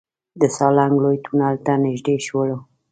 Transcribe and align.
د 0.39 0.41
سالنګ 0.55 0.93
لوی 1.03 1.17
تونل 1.25 1.55
ته 1.65 1.73
نزدې 1.83 2.15
شولو. 2.25 2.57